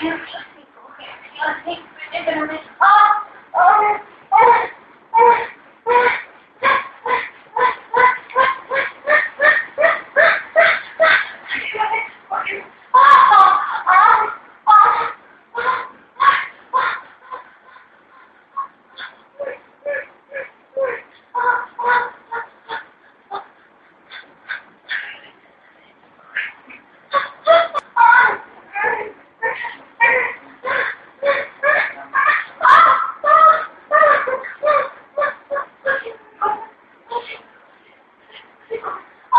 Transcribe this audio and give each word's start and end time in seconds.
Thank 0.00 0.20
you. 0.34 0.47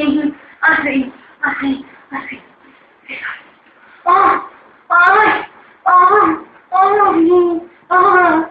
aferin, 0.00 0.34
aferin, 0.62 1.12
aferin, 1.42 1.84
aferin. 2.10 2.40
Ah, 4.06 4.40
ah, 4.88 5.44
ah, 5.86 6.40
ah, 6.72 7.20
ah, 7.90 7.96
ah. 7.96 8.49